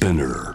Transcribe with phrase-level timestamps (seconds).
[0.00, 0.54] Spinner.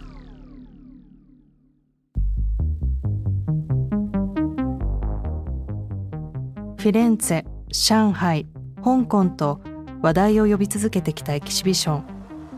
[6.77, 8.47] フィレンツェ、上海、
[8.83, 9.61] 香港と
[10.01, 12.03] 話題を呼び続けてきたエキシビション。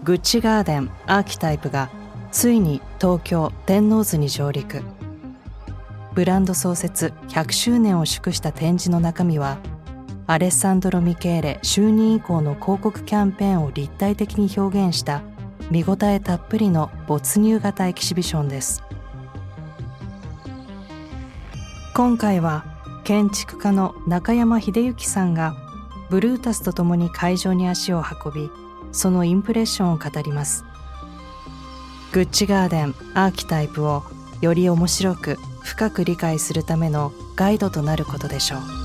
[0.05, 1.89] グッチガーデンアーキタイプが
[2.31, 4.81] ついに東京天王洲に上陸。
[6.13, 9.57] ブランド創設100周年を祝した展示の中身は
[10.25, 15.21] アレッサンドロ・ミケーレ就任以降の広告キャンペーンを立体的に表現した
[15.69, 18.83] 見応えたっぷりの没入型エキシビションです。
[21.93, 22.63] 今回は
[23.03, 25.55] 建築家の中山秀幸さんが
[26.09, 28.51] ブルータスと共に会場に足を運び
[28.91, 30.63] そのインプレッションを語ります。
[32.13, 34.03] グッチガーデンアーキタイプを
[34.41, 38.76] より面白く深く理解するためのガイドとなることでしょう。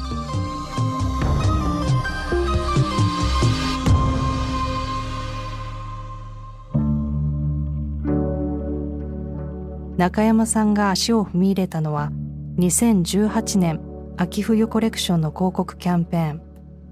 [10.02, 12.10] 中山さんが足を踏み入れたのは
[12.58, 13.80] 2018年
[14.16, 16.42] 秋冬コレクションの広告キャンペーン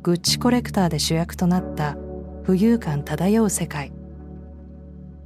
[0.00, 1.96] グッチコレクターで主役となった
[2.44, 3.92] 浮遊感漂う世界。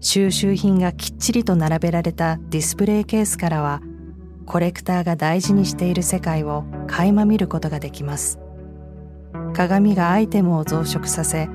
[0.01, 3.83] 収集品がきっちりと並べられたディスプレイケースからは
[4.47, 8.39] コレクターが大事にしている世界を垣間見ることができます。
[9.53, 11.51] 鏡がアイテムを増殖させ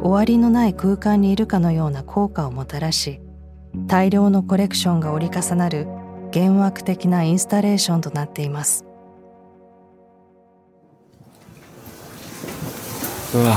[0.00, 3.20] 終わりのない空間にいるかのような効果をもたらし
[3.74, 5.86] 大量のコレクションが折り重なる
[6.34, 8.84] 幻惑的なインスタレーションとなっています。
[13.34, 13.56] うわ。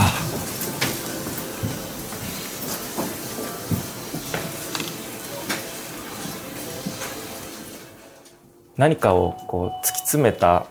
[8.77, 10.65] 何かをこう突き詰めた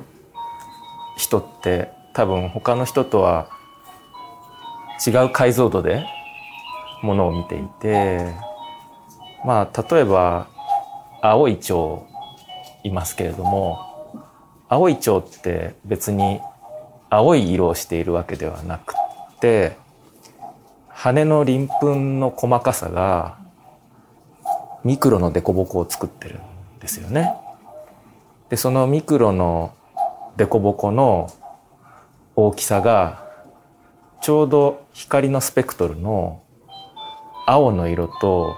[1.17, 3.49] 人って多分他の人とは
[5.05, 6.05] 違う解像度で
[7.03, 8.52] ものを見ていて。
[9.45, 10.49] まあ例えば
[11.21, 12.07] 青い蝶
[12.85, 13.79] いますけれども
[14.69, 16.41] 青い蝶って別に
[17.11, 18.95] 青い色をしているわけではなく
[19.41, 19.77] て
[20.89, 23.39] 羽の鱗粉の細かさが
[24.85, 26.41] ミクロの凸凹を作ってる
[26.77, 27.35] んですよね。
[28.49, 29.75] でそのミクロの
[30.37, 31.31] 凸凹の
[32.35, 33.25] 大きさが
[34.21, 36.43] ちょうど光のスペクトルの
[37.47, 38.57] 青の色と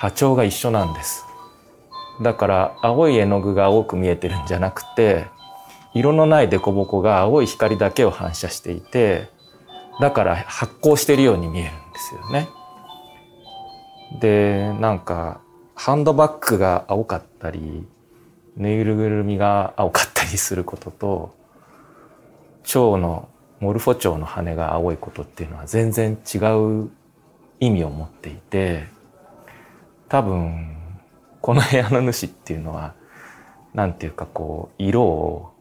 [0.00, 1.26] 波長が一緒なんです。
[2.22, 5.26] だから青い絵の具が多く見えてるんじゃなくて
[5.92, 9.28] 色のない凸凹が青い光だけを反射していて
[10.00, 12.48] だから発光してるように見えるんですよね。
[14.20, 15.42] でなんか
[15.74, 17.86] ハンドバッグが青かったり
[18.56, 21.34] ぬいぐるみが青かったりすることと
[22.64, 23.28] 蝶の
[23.60, 26.38] モルフォ蝶の羽が青いことっていうのは全然違
[26.84, 26.90] う
[27.60, 28.86] 意味を持っていて
[30.10, 30.76] 多分
[31.40, 32.94] この部屋の主っていうのは
[33.72, 35.52] なんていうかこう色を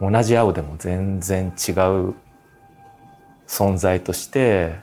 [0.00, 2.14] 同じ青でも全然違う
[3.46, 4.80] 存在として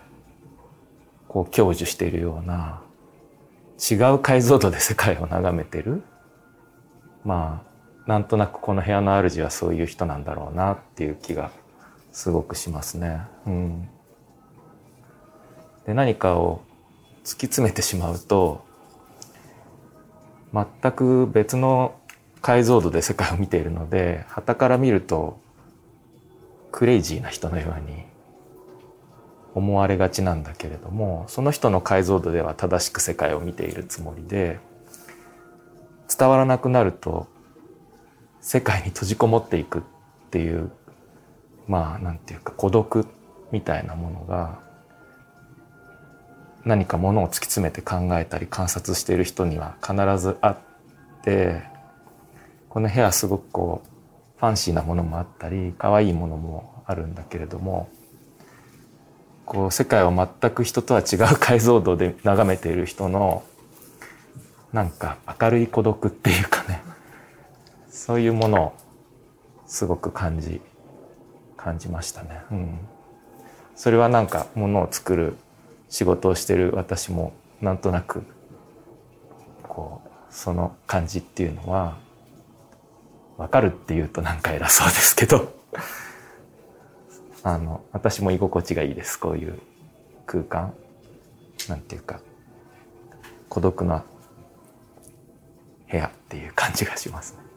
[1.28, 2.82] こう享受しているような
[3.78, 6.02] 違う解像度で世界を眺めてる
[7.26, 7.64] ま
[8.06, 11.52] あなんとなくこの部屋の主はそういう人なんだろうなっていう気が
[12.14, 13.22] すごくしますね。
[13.46, 13.90] うん、
[15.86, 16.62] で何かを
[17.30, 18.66] 突き詰めてしまうと
[20.52, 21.94] 全く別の
[22.42, 25.40] 解像度で世界を見ているので傍から見ると
[26.72, 28.04] クレイジーな人のように
[29.54, 34.60] 思われがちなんだけれどもその人の解像度では正しく世界を見ているつもりで
[36.18, 37.28] 伝わらなくなると
[38.42, 39.82] 世界に閉じこもっていくっ
[40.32, 40.72] ていう
[41.68, 43.06] まあなんていうか孤独
[43.52, 44.68] みたいなものが
[46.66, 50.58] 何かものを突き詰めて考えたり観察している人には必ずあっ
[51.24, 51.62] て
[52.68, 57.90] この部屋すごくこうファンシーなものもあったり可愛いものもあるんだけれども
[59.46, 63.44] こう世界を全く人とは違う解像度で眺めている人の
[64.72, 66.84] なんか明るい孤独っていうかね
[67.90, 68.74] そういうものを
[69.66, 70.62] すごく感じ
[71.58, 72.42] 感じましたね。
[72.52, 72.80] うん、
[73.76, 75.36] それはなんかものを作る
[75.90, 78.24] 仕事をしてる私もなんとなく
[79.64, 81.98] こうその感じっていうのは
[83.38, 85.54] わかるっていうとなんか偉そうですけど。
[87.42, 89.18] あの私も居心地がいいです。
[89.18, 89.60] こういう
[90.26, 90.74] 空間。
[91.68, 92.20] なんていうか
[93.50, 94.04] 孤独な
[95.92, 97.49] 部屋っていう感じがしますね。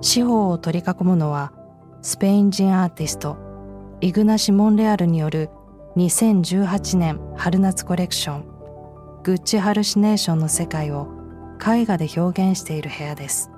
[0.00, 1.52] 四方を取り囲むのは
[2.02, 3.36] スペイン人アーティスト
[4.00, 5.50] イグナシ・モンレアルによる
[5.96, 8.56] 2018年春夏コレクション
[9.22, 11.08] グッチ・ハルシネーションの世界を
[11.60, 13.50] 絵画で表現している部屋です。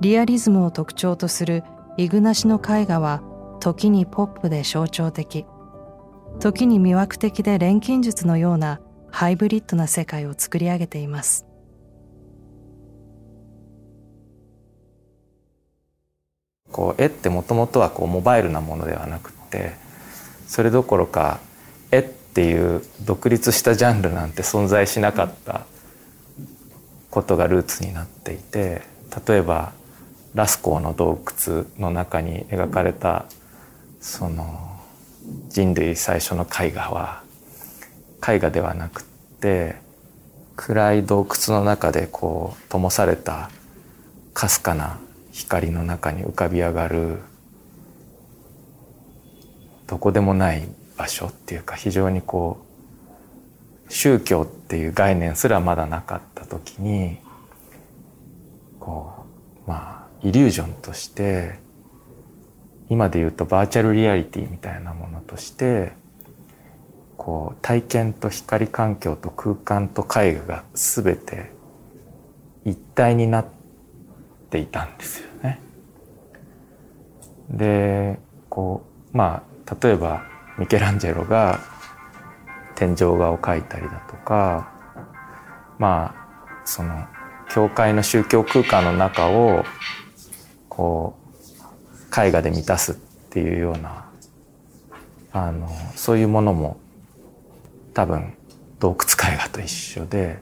[0.00, 1.62] リアリズムを特徴とする
[1.96, 3.22] イグナシの絵画は
[3.60, 5.46] 時にポップで象徴的
[6.40, 8.80] 時に魅惑的で錬金術のような
[9.10, 11.46] ハイブリッドな世界を作り上げています。
[16.74, 19.74] こう絵ってもともとはこうモバイルなものではなくて
[20.48, 21.38] それどころか
[21.92, 25.66] 絵っていう独立したジャンルなんて存在しなかった
[27.12, 28.82] ことがルーツになっていて
[29.28, 29.72] 例えば
[30.34, 33.26] ラスコーの洞窟の中に描かれた
[34.00, 34.80] その
[35.48, 37.22] 人類最初の絵画は
[38.28, 39.04] 絵画ではなくっ
[39.40, 39.76] て
[40.56, 43.48] 暗い洞窟の中でこう灯された
[44.32, 44.98] かすかな
[45.34, 47.18] 光の中に浮かび上がる
[49.88, 52.64] どこでもない場所っていうか非常にこ
[53.88, 57.18] う宗教っていう概念すらまだなかった時に
[58.78, 59.26] こ
[59.66, 61.58] うまあイリュージョンとして
[62.88, 65.92] 今で言うとバーチャルリアリティみたいなものとして
[67.16, 71.50] こう体験と光環境と空間と絵画が全て
[72.64, 73.46] 一体になっ
[74.54, 75.60] ていたんですよね。
[77.50, 80.22] でこうまあ例えば
[80.58, 81.58] ミケランジェロが
[82.76, 84.72] 天井画を描いたりだとか
[85.78, 87.04] まあその
[87.50, 89.64] 教会の宗教空間の中を
[90.68, 91.18] こ
[92.14, 94.08] う絵画で満たすっていうような
[95.32, 96.76] あのそういうものも
[97.92, 98.34] 多分
[98.78, 100.38] 洞窟絵画と一緒で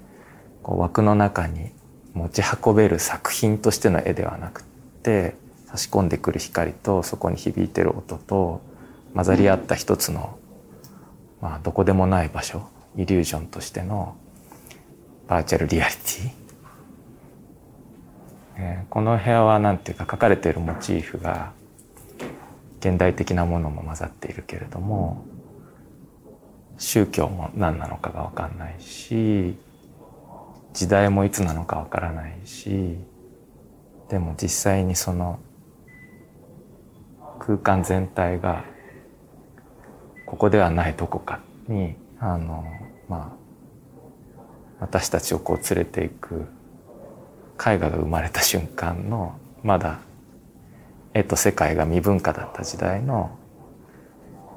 [0.62, 1.72] こう枠の中に
[2.14, 4.64] 持ち運べる作品としての絵ではなく
[5.02, 5.34] て
[5.66, 8.60] 差し込んでくる光とそこに響いてる音と
[9.14, 10.38] 混ざり合った一つの、
[11.40, 14.16] まあ、どこでもない場所イリュージョンとしての
[15.28, 16.42] バーチャルリアリティ。
[18.56, 21.52] えー、この部屋は何ていうか書かれているモチーフが
[22.80, 25.24] 現代的なものも混ざっているけれども
[26.76, 29.56] 宗教も何なのかが分かんないし
[30.72, 32.96] 時代もいつなのか分からないし
[34.08, 35.38] でも実際にその
[37.38, 38.64] 空間全体が
[40.26, 42.64] ここではないどこかにあの
[43.08, 43.42] まあ
[44.80, 46.46] 私たちをこう連れていく
[47.58, 50.00] 絵画が生まれた瞬間のまだ
[51.14, 53.38] 絵と世界が未文化だった時代の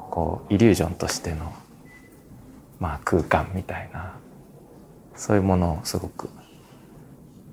[0.10, 1.54] こうイリュージョンとしての、
[2.80, 4.16] まあ、空間みたいな
[5.16, 6.30] そういうものをすごく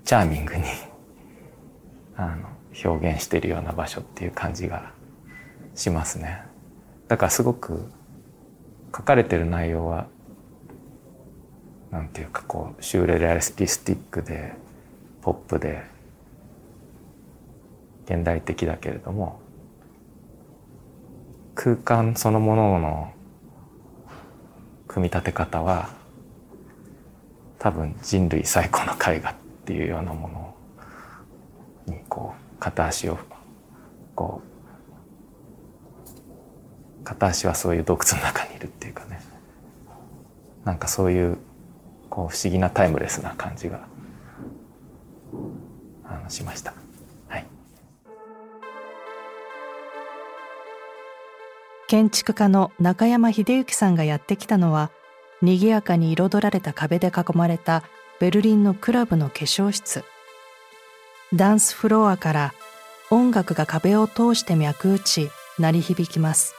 [0.05, 0.62] チャーミングに
[2.17, 2.49] あの
[2.85, 4.93] 表現しているような場所っていう感じが
[5.75, 6.43] しますね。
[7.09, 7.91] だからすごく
[8.94, 10.06] 書かれてる内容は
[11.91, 14.55] なんていうかこうシューレレアリスティックで
[15.20, 15.82] ポップで
[18.06, 19.41] 現代的だけれども
[21.55, 23.12] 空間そのものの
[24.88, 26.01] 組み立て方は
[27.62, 30.29] 多分人類最古の絵画っていうようなも
[31.87, 33.16] のにこう片足を
[34.16, 34.42] こ
[37.00, 39.21] う片足はそういう洞窟の中にいるっていうかね
[40.64, 41.38] なんかそういう
[42.11, 43.87] こう不思議なタイムレスな感じが
[46.04, 46.75] あのしました。
[51.88, 54.90] 建築家の中山秀幸さんがやってきたのは
[55.42, 57.82] 賑やかに彩られた壁で囲まれた
[58.20, 60.04] ベルリンのクラブの化粧室。
[61.34, 62.54] ダンスフロアから
[63.11, 66.54] 音楽が壁を通して脈打ち鳴り響きます。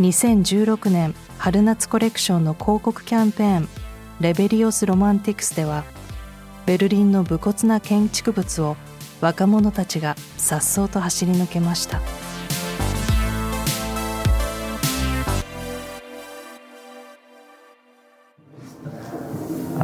[0.00, 3.68] 2016年春夏コレクションの広告キャンペーン
[4.20, 5.84] 「レベリオス・ロマンティクス」では
[6.66, 8.76] ベルリンの武骨な建築物を
[9.20, 12.00] 若者たちが颯爽と走り抜けました。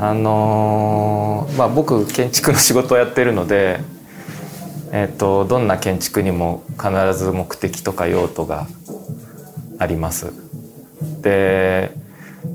[0.02, 3.78] あのー、まあ僕建築の仕事をやってるので、
[4.90, 8.66] えーと、どんな建築にも必ず目的とか用途が
[9.78, 10.32] あります。
[11.22, 11.92] で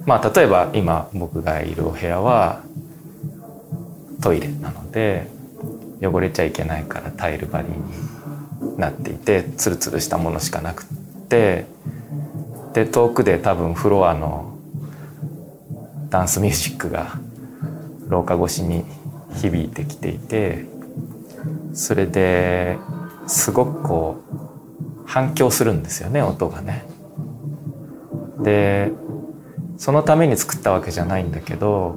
[0.06, 2.64] まあ例えば今僕がいるお部屋は
[4.22, 5.30] トイレなので
[6.02, 7.70] 汚れちゃいけないからタイル張り
[8.68, 10.86] になっていてツルツルしたものしかなくっ
[11.30, 11.66] て
[12.74, 14.54] で遠くで多分フロアの
[16.10, 17.18] ダンスミュージックが
[18.08, 18.84] 廊下越しに
[19.36, 20.66] 響いてきていて
[21.74, 22.78] それで
[23.28, 26.86] すごくこう反響するんですよね音がね。
[28.40, 28.92] で
[29.78, 31.96] そのために作ったわけじゃないんだけど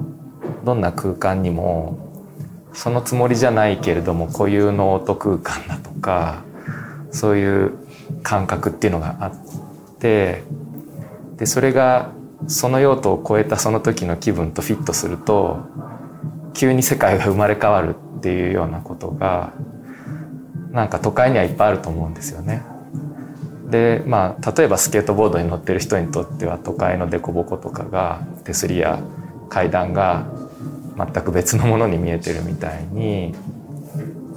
[0.63, 2.11] どんな空間にも
[2.73, 6.43] そのつもりじゃないけれども固有の音空間だとか
[7.11, 7.73] そういう
[8.23, 10.43] 感覚っていうのがあって
[11.37, 12.11] でそれが
[12.47, 15.59] その用途を超えたその時の気分とフィットすると
[16.53, 19.53] 急に世界が生まれ変わるっていうようなことが
[20.71, 22.63] なんか都会にはいっぱいあると思うんですよね。
[23.69, 29.01] でまあ例えばスケートボードに乗ってる人にとっては都会の凸凹とかが手すりや
[29.49, 30.25] 階段が
[30.97, 33.33] 全く別のものに見えてるみたいに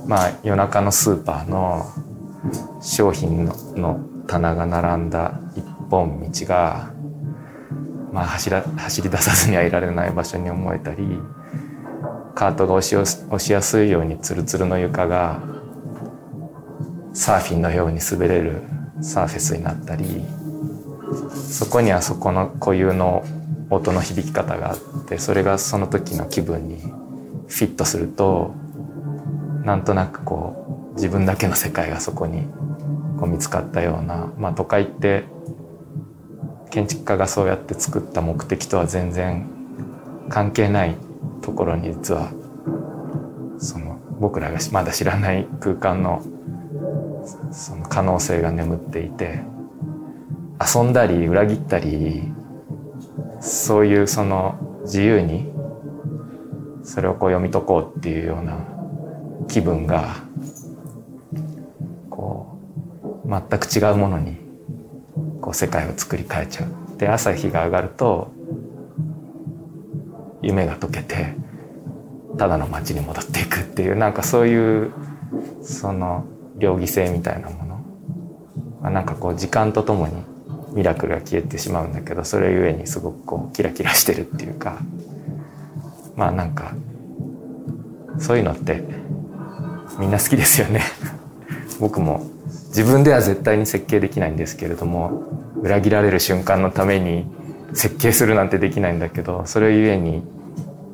[0.07, 1.85] まあ夜中のスーパーの
[2.81, 6.91] 商品の棚が並んだ一本道が、
[8.13, 11.19] まあ、走ら走り出さずにはいられない場所に思えたり
[12.35, 15.41] カートが押し押しやすいようにツルツルの床が
[17.13, 18.63] サーフィンのように滑れる
[19.01, 20.25] サーフェスになったり
[21.35, 23.25] そこにはそこの固有の
[23.71, 28.55] 音の響き方があってそれがその時の気分にフィットすると
[29.65, 32.43] なんとなくこう自分だけの世界がそこに
[33.19, 35.25] こう見つかったような、まあ、都会って
[36.71, 39.49] 建築家がそうやって作った目的とは全然
[40.29, 40.97] 関係ない
[41.43, 42.33] ところに実は
[43.59, 46.23] その僕らがまだ知らない空間の
[47.51, 49.41] その可能性が眠っていて
[50.61, 52.33] 遊んだり裏切ったり
[53.41, 55.53] そういうその自由に
[56.83, 58.59] それをこう読み解こうっていうような
[59.49, 60.17] 気分が
[62.11, 62.59] こ
[63.25, 64.37] う全く違うものに
[65.41, 66.99] こう世界を作り変えちゃう。
[66.99, 68.31] で朝日が上がると
[70.47, 71.35] 夢が解けて
[72.39, 74.93] ただの街に戻っていくっていうなんかそういう
[75.63, 76.25] その
[76.57, 78.91] 両義性みたいなもの。
[78.91, 80.13] なんかこう時間とともに
[80.75, 84.79] ミラクルが消えてしまうんだけどそれゆえにすごくこうキラキラしてるっていうか。
[86.17, 86.75] まあなんか
[88.19, 88.83] そういうのって
[89.99, 90.83] みんな好きですよね。
[91.81, 92.25] 僕も
[92.69, 95.23] 自分では絶対に設計できないんですけれども
[95.61, 97.27] 裏切られる瞬間のために
[97.75, 100.23] 設計するなんてできないんだけどそれゆえに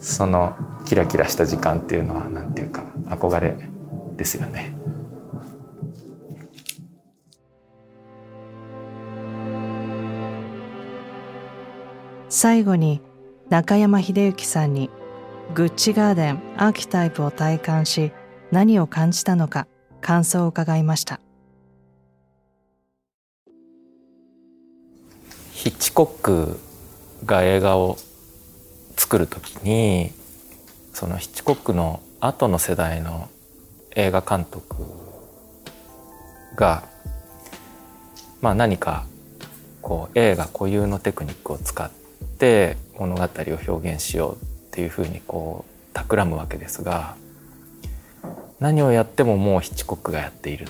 [0.00, 0.56] その
[0.86, 3.56] キラキラした時間っていうのは何ていうか憧れ
[4.16, 4.74] ですよね。
[12.28, 13.02] 最後に
[13.48, 14.88] 中山秀幸さんに
[15.54, 18.12] グッチガーデンアーキタイプを体感し
[18.52, 19.66] 何を感じたのか
[20.00, 21.20] 感想を伺いました
[25.52, 26.60] ヒッチコック
[27.24, 27.98] が映画を
[28.96, 30.12] 作る時に
[30.92, 33.28] そのヒッチコックの後の世代の
[33.96, 34.84] 映画監督
[36.54, 36.84] が、
[38.40, 39.06] まあ、何か
[39.82, 41.90] こう映画固有のテクニックを使っ
[42.38, 43.26] て物語を
[43.68, 44.38] 表現しようっ
[44.70, 47.16] ていうふうにこう企むわけですが
[48.60, 50.66] 何をやってももうヒッチコックがやっている。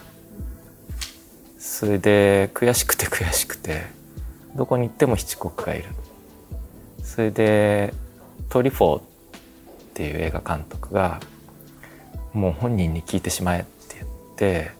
[1.59, 3.83] それで悔しくて悔しくて
[4.54, 5.88] どこに行ってもヒッチコックがいる。
[7.11, 7.93] それで
[8.50, 9.02] トリフォーっ
[9.95, 11.19] ていう映画監督が
[12.33, 14.71] もう本人に聞いてしまえって言って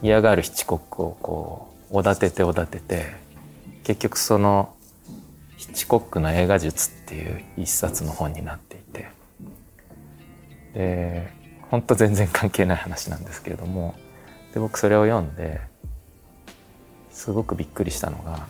[0.00, 3.16] 嫌がるヒッチコックをこうおだてておだてて
[3.82, 4.72] 結局その
[5.56, 9.08] ヒッチコックの映画術っていう一冊の本になっていて
[10.74, 11.32] で
[11.72, 13.96] 本当全然関係ない話なんですけれども
[14.54, 15.60] で僕それを読んで
[17.10, 18.46] すごくびっくりしたのが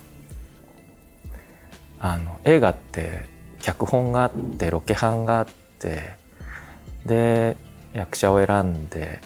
[1.99, 3.27] あの映画って
[3.61, 5.47] 脚本があってロケハンがあっ
[5.79, 6.15] て
[7.07, 7.57] で
[7.93, 9.21] 役者を選んで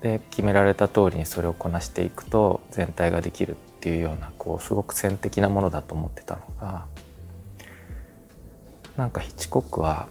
[0.00, 6.86] で決められた通りにそれをこなしていくと全体ができるっていうようなこうすごく線的なものだと思ってたのが
[8.96, 10.08] なんかヒッチコックは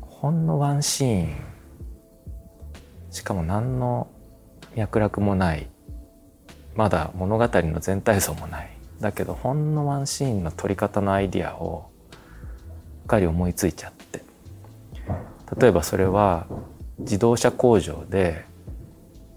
[0.00, 1.36] ほんのワンシーン
[3.10, 4.08] しかも何の
[4.74, 5.68] 脈絡もない
[6.74, 14.06] まだ物語の全体像もないだけどほんのワンシーンの撮り方のアイディアをうっかり思いついちゃって。
[15.58, 16.46] 例えばそれは
[16.98, 18.44] 自動車工場で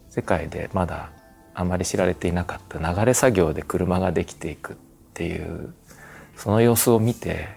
[0.10, 1.12] 世界でまだ
[1.54, 4.76] あまり知られていなかった流れ作業で車ができていくっ
[5.14, 5.74] ていう
[6.36, 7.50] その様子を見て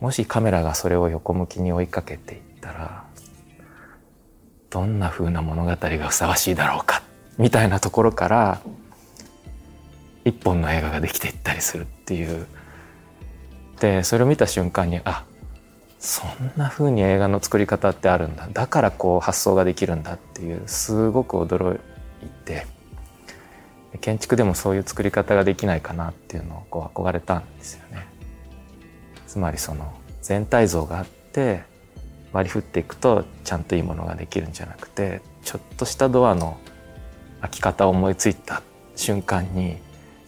[0.00, 3.04] もしカメラがそれを横向きに追いかけていったら
[4.68, 7.02] どんな風な物語がふさわしいだろうか
[7.38, 8.60] みたいなところから
[10.24, 12.46] 一本の映画ができていったりするっていう。
[13.80, 15.24] でそれを見た瞬間にあ
[15.98, 18.48] そんな風に映画の作り方ってあるんだ。
[18.52, 21.80] だからこう発想ができるんだっていうすごく驚い
[22.44, 22.66] て。
[24.00, 28.06] 建築でもそういう作り方ができないかなっていうのをこう憧れたんですよね。
[29.26, 31.62] つまりその全体像があって
[32.32, 36.58] 割り振っていくとちゃんといいものができるんじゃなくてちょっとしたドアの
[37.40, 38.62] 開き方を思いついた
[38.94, 39.78] 瞬間に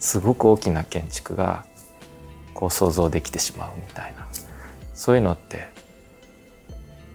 [0.03, 1.65] すごく大きな建築が
[2.53, 4.27] こう想像できてしまうみたいな
[4.93, 5.69] そういうのって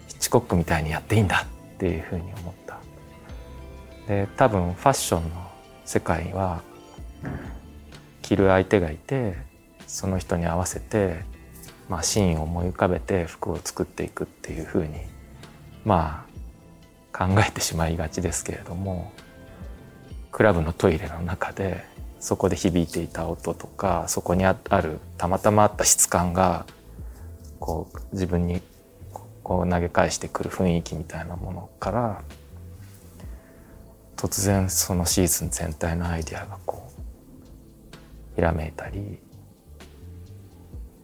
[0.08, 2.78] ヒッチコックみたいにやっていいんだっていうふうに思った。
[4.06, 5.50] で多分ファッションの
[5.84, 6.62] 世界は
[8.22, 9.36] 着る相手がいて
[9.86, 11.24] その人に合わせて、
[11.90, 15.00] まあ、シーンを思い浮かべて服を作っていくっていうふうに
[15.84, 16.24] ま
[17.12, 19.12] あ考えてしまいがちですけれども
[20.32, 26.66] クラブのトイレの中でそこで響いていた音とかそこにあるたまたまあった質感が
[27.60, 28.60] こう自分に
[29.42, 32.22] こう投げ返してくる雰囲気みたいなものから
[34.16, 36.90] 突然そのシーズン全体のアイディアがこ
[38.32, 39.18] うひらめいたり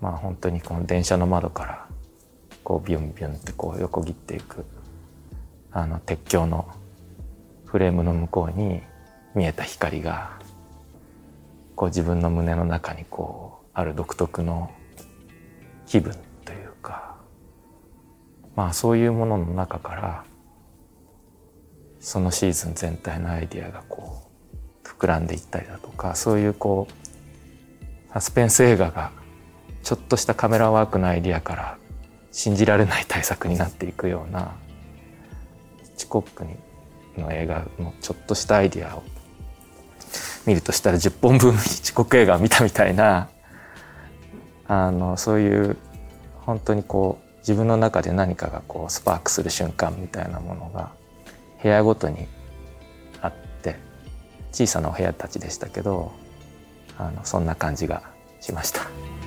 [0.00, 1.86] まあ本当にこの電車の窓から
[2.64, 4.64] こうビュンビュンってこう横切っていく
[5.70, 6.68] あの鉄橋の
[7.66, 8.82] フレームの向こうに
[9.34, 10.43] 見えた光が
[11.76, 14.70] こう自分の胸の中にこうある独特の
[15.86, 16.14] 気分
[16.44, 17.16] というか
[18.56, 20.24] まあそういうものの中から
[22.00, 24.22] そのシーズン全体のアイディアがこ
[24.84, 29.10] う膨らんでいったりだとかそういうこうサスペンス映画が
[29.82, 31.78] ちょっとしたカメラワークのアイディアから
[32.30, 34.54] 信じられない対策になっていくような
[35.96, 36.44] チコック
[37.20, 39.02] の映画のちょっとしたアイディアを
[40.46, 43.28] 見るとしたら10本分遅刻映画を見たみたいな
[44.66, 45.76] あのそういう
[46.42, 50.92] 本当にこう自分の中で何かがこうスパークする瞬間みたいなものが
[51.62, 52.26] 部屋ごとに
[53.20, 53.76] あって
[54.52, 56.12] 小さなお部屋たちでしたけど
[56.96, 58.02] あのそんな感じが
[58.40, 59.23] しました。